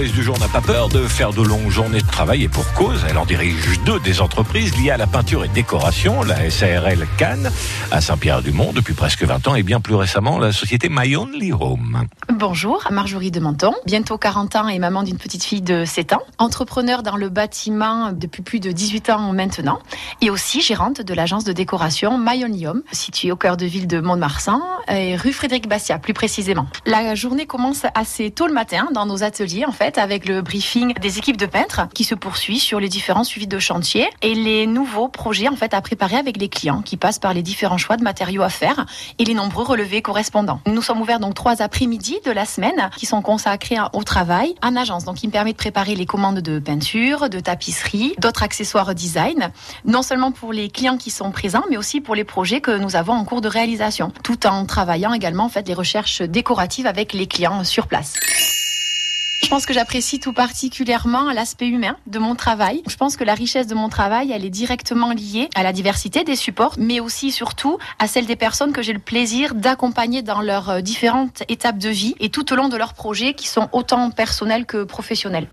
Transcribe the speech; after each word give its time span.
L'entreprise 0.00 0.18
du 0.18 0.24
jour 0.24 0.38
n'a 0.38 0.48
pas 0.48 0.62
peur 0.62 0.88
de 0.88 1.06
faire 1.06 1.34
de 1.34 1.42
longues 1.42 1.68
journées 1.68 2.00
de 2.00 2.06
travail 2.06 2.44
et 2.44 2.48
pour 2.48 2.64
cause. 2.72 3.04
Elle 3.06 3.18
en 3.18 3.26
dirige 3.26 3.78
deux 3.84 4.00
des 4.00 4.22
entreprises 4.22 4.74
liées 4.78 4.90
à 4.90 4.96
la 4.96 5.06
peinture 5.06 5.44
et 5.44 5.48
décoration, 5.48 6.22
la 6.22 6.48
SARL 6.48 7.06
Cannes 7.18 7.50
à 7.90 8.00
Saint-Pierre-du-Mont 8.00 8.72
depuis 8.72 8.94
presque 8.94 9.24
20 9.24 9.48
ans 9.48 9.54
et 9.56 9.62
bien 9.62 9.78
plus 9.78 9.94
récemment 9.94 10.38
la 10.38 10.52
société 10.52 10.88
My 10.88 11.16
Only 11.16 11.52
Home. 11.52 12.06
Bonjour, 12.32 12.88
Marjorie 12.90 13.30
de 13.30 13.40
Menton, 13.40 13.74
bientôt 13.84 14.16
40 14.16 14.56
ans 14.56 14.68
et 14.68 14.78
maman 14.78 15.02
d'une 15.02 15.18
petite 15.18 15.44
fille 15.44 15.60
de 15.60 15.84
7 15.84 16.14
ans, 16.14 16.22
entrepreneur 16.38 17.02
dans 17.02 17.16
le 17.16 17.28
bâtiment 17.28 18.10
depuis 18.10 18.40
plus 18.40 18.60
de 18.60 18.72
18 18.72 19.10
ans 19.10 19.34
maintenant 19.34 19.80
et 20.22 20.30
aussi 20.30 20.62
gérante 20.62 21.02
de 21.02 21.12
l'agence 21.12 21.44
de 21.44 21.52
décoration 21.52 22.16
My 22.18 22.42
Only 22.42 22.66
Home, 22.66 22.82
située 22.90 23.32
au 23.32 23.36
cœur 23.36 23.58
de 23.58 23.66
ville 23.66 23.86
de 23.86 24.00
Mont-de-Marsan 24.00 24.62
rue 24.90 25.32
Frédéric 25.32 25.68
Bastia 25.68 25.98
plus 25.98 26.14
précisément. 26.14 26.66
La 26.84 27.14
journée 27.14 27.46
commence 27.46 27.84
assez 27.94 28.30
tôt 28.30 28.46
le 28.46 28.52
matin 28.52 28.88
dans 28.92 29.06
nos 29.06 29.22
ateliers 29.22 29.64
en 29.64 29.72
fait 29.72 29.98
avec 29.98 30.28
le 30.28 30.42
briefing 30.42 30.94
des 30.94 31.18
équipes 31.18 31.36
de 31.36 31.46
peintres 31.46 31.82
qui 31.94 32.04
se 32.04 32.14
poursuit 32.14 32.58
sur 32.58 32.80
les 32.80 32.88
différents 32.88 33.24
suivis 33.24 33.46
de 33.46 33.58
chantier 33.58 34.08
et 34.22 34.34
les 34.34 34.66
nouveaux 34.66 35.08
projets 35.08 35.48
en 35.48 35.56
fait 35.56 35.74
à 35.74 35.80
préparer 35.80 36.16
avec 36.16 36.36
les 36.36 36.48
clients 36.48 36.82
qui 36.82 36.96
passent 36.96 37.18
par 37.18 37.34
les 37.34 37.42
différents 37.42 37.78
choix 37.78 37.96
de 37.96 38.02
matériaux 38.02 38.42
à 38.42 38.48
faire 38.48 38.86
et 39.18 39.24
les 39.24 39.34
nombreux 39.34 39.64
relevés 39.64 40.02
correspondants. 40.02 40.60
Nous 40.66 40.82
sommes 40.82 41.00
ouverts 41.00 41.20
donc 41.20 41.34
trois 41.34 41.62
après-midi 41.62 42.18
de 42.24 42.32
la 42.32 42.44
semaine 42.44 42.90
qui 42.96 43.06
sont 43.06 43.22
consacrés 43.22 43.76
au 43.92 44.02
travail 44.02 44.54
en 44.62 44.74
agence 44.76 45.04
donc 45.04 45.16
qui 45.16 45.26
me 45.26 45.32
permet 45.32 45.52
de 45.52 45.58
préparer 45.58 45.94
les 45.94 46.06
commandes 46.06 46.40
de 46.40 46.58
peinture, 46.58 47.28
de 47.28 47.40
tapisserie, 47.40 48.14
d'autres 48.18 48.42
accessoires 48.42 48.94
design 48.94 49.50
non 49.84 50.02
seulement 50.02 50.32
pour 50.32 50.52
les 50.52 50.68
clients 50.68 50.96
qui 50.96 51.10
sont 51.10 51.30
présents 51.30 51.64
mais 51.70 51.76
aussi 51.76 52.00
pour 52.00 52.14
les 52.14 52.24
projets 52.24 52.60
que 52.60 52.76
nous 52.76 52.96
avons 52.96 53.12
en 53.12 53.24
cours 53.24 53.40
de 53.40 53.48
réalisation 53.48 54.12
tout 54.24 54.46
en 54.46 54.64
travaillant 54.66 54.79
également 55.14 55.44
en 55.44 55.48
fait 55.48 55.66
les 55.68 55.74
recherches 55.74 56.22
décoratives 56.22 56.86
avec 56.86 57.12
les 57.12 57.26
clients 57.26 57.64
sur 57.64 57.86
place. 57.86 58.14
Je 59.42 59.48
pense 59.48 59.66
que 59.66 59.72
j'apprécie 59.72 60.20
tout 60.20 60.32
particulièrement 60.32 61.32
l'aspect 61.32 61.66
humain 61.66 61.96
de 62.06 62.18
mon 62.18 62.36
travail. 62.36 62.82
Je 62.86 62.96
pense 62.96 63.16
que 63.16 63.24
la 63.24 63.34
richesse 63.34 63.66
de 63.66 63.74
mon 63.74 63.88
travail, 63.88 64.30
elle 64.32 64.44
est 64.44 64.50
directement 64.50 65.12
liée 65.12 65.48
à 65.54 65.62
la 65.62 65.72
diversité 65.72 66.24
des 66.24 66.36
supports, 66.36 66.74
mais 66.78 67.00
aussi 67.00 67.32
surtout 67.32 67.78
à 67.98 68.06
celle 68.06 68.26
des 68.26 68.36
personnes 68.36 68.72
que 68.72 68.82
j'ai 68.82 68.92
le 68.92 69.00
plaisir 69.00 69.54
d'accompagner 69.54 70.22
dans 70.22 70.40
leurs 70.40 70.70
euh, 70.70 70.80
différentes 70.82 71.42
étapes 71.48 71.78
de 71.78 71.88
vie 71.88 72.14
et 72.20 72.28
tout 72.28 72.52
au 72.52 72.56
long 72.56 72.68
de 72.68 72.76
leurs 72.76 72.94
projets 72.94 73.34
qui 73.34 73.48
sont 73.48 73.68
autant 73.72 74.10
personnels 74.10 74.66
que 74.66 74.84
professionnels. 74.84 75.48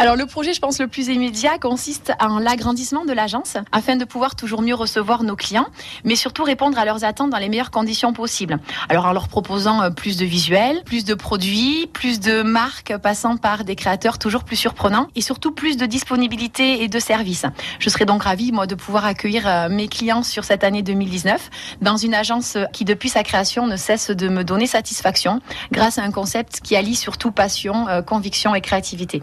Alors 0.00 0.16
le 0.16 0.24
projet, 0.24 0.54
je 0.54 0.60
pense, 0.60 0.80
le 0.80 0.88
plus 0.88 1.08
immédiat 1.08 1.58
consiste 1.58 2.14
en 2.20 2.38
l'agrandissement 2.38 3.04
de 3.04 3.12
l'agence 3.12 3.58
afin 3.70 3.96
de 3.96 4.06
pouvoir 4.06 4.34
toujours 4.34 4.62
mieux 4.62 4.74
recevoir 4.74 5.24
nos 5.24 5.36
clients, 5.36 5.66
mais 6.04 6.16
surtout 6.16 6.42
répondre 6.42 6.78
à 6.78 6.86
leurs 6.86 7.04
attentes 7.04 7.28
dans 7.28 7.36
les 7.36 7.50
meilleures 7.50 7.70
conditions 7.70 8.14
possibles. 8.14 8.58
Alors 8.88 9.04
en 9.04 9.12
leur 9.12 9.28
proposant 9.28 9.82
euh, 9.82 9.90
plus 9.90 10.16
de 10.16 10.24
visuels, 10.24 10.82
plus 10.86 11.04
de 11.04 11.12
produits, 11.12 11.86
plus 11.92 12.18
de 12.18 12.40
marques 12.40 12.96
passant 12.96 13.36
par 13.36 13.62
des 13.62 13.76
créateurs 13.76 14.18
toujours 14.18 14.44
plus 14.44 14.56
surprenants 14.56 15.08
et 15.16 15.20
surtout 15.20 15.52
plus 15.52 15.76
de 15.76 15.84
disponibilité 15.84 16.82
et 16.82 16.88
de 16.88 16.98
services. 16.98 17.44
Je 17.78 17.90
serais 17.90 18.06
donc 18.06 18.22
ravie, 18.22 18.52
moi, 18.52 18.66
de 18.66 18.76
pouvoir 18.76 19.04
accueillir 19.04 19.46
euh, 19.46 19.68
mes 19.68 19.88
clients 19.88 20.22
sur 20.22 20.44
cette 20.44 20.64
année 20.64 20.80
2019 20.80 21.50
dans 21.82 21.98
une 21.98 22.14
agence 22.14 22.56
qui, 22.72 22.86
depuis 22.86 23.10
sa 23.10 23.22
création, 23.22 23.66
ne 23.66 23.76
cesse 23.76 24.10
de 24.10 24.28
me 24.28 24.44
donner 24.44 24.66
satisfaction 24.66 25.42
grâce 25.72 25.98
à 25.98 26.02
un 26.04 26.10
concept 26.10 26.60
qui 26.62 26.74
allie 26.74 26.96
surtout 26.96 27.32
passion, 27.32 27.86
euh, 27.88 28.00
conviction 28.00 28.54
et 28.54 28.62
créativité. 28.62 29.22